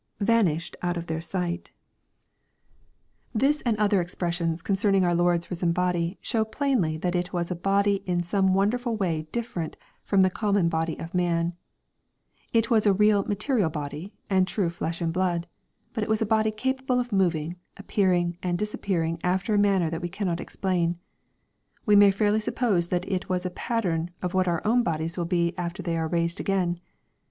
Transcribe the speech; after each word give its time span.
[Vanished 0.19 0.75
out 0.81 0.97
of 0.97 1.05
their 1.05 1.21
sight] 1.21 1.69
This 3.35 3.61
and 3.67 3.77
other 3.77 4.01
expressions 4.01 4.49
aU8 4.49 4.53
EXPOSITORY 4.53 4.55
THOUGflT». 4.55 4.65
concerning 4.65 5.05
our 5.05 5.13
Lord's 5.13 5.51
risen 5.51 5.71
body, 5.73 6.17
show 6.21 6.43
plainly 6.43 6.97
that 6.97 7.13
it 7.15 7.31
was 7.31 7.51
a 7.51 7.55
l>ody 7.55 8.03
in 8.07 8.21
8om*i 8.21 8.49
wondeiful 8.65 8.97
way 8.97 9.27
diflerent 9.31 9.75
from 10.03 10.21
the 10.21 10.31
common 10.31 10.69
body 10.69 10.97
of 10.97 11.13
man. 11.13 11.53
It 12.51 12.71
was 12.71 12.87
a 12.87 12.93
real 12.93 13.25
material 13.25 13.69
body, 13.69 14.11
and 14.27 14.47
true 14.47 14.71
flesh 14.71 15.01
and 15.01 15.13
blood. 15.13 15.45
But 15.93 16.05
itwaa 16.09 16.21
a 16.23 16.25
body 16.25 16.49
capable 16.49 16.99
of 16.99 17.13
moving, 17.13 17.57
appearing, 17.77 18.39
and 18.41 18.57
disappearing 18.57 19.19
after 19.23 19.53
a 19.53 19.57
manner 19.59 19.91
that 19.91 20.01
we 20.01 20.09
cannot 20.09 20.41
explain. 20.41 20.97
We 21.85 21.95
may 21.95 22.09
fairly 22.09 22.39
suppose 22.39 22.87
that 22.87 23.07
it 23.07 23.29
was 23.29 23.45
a 23.45 23.51
pattern 23.51 24.09
of 24.23 24.33
what 24.33 24.47
our 24.47 24.63
own 24.65 24.81
bodies 24.81 25.15
will 25.15 25.25
be 25.25 25.55
after 25.59 25.83
they 25.83 25.95
are 25.95 26.07
raised 26.07 26.39
again. 26.39 26.79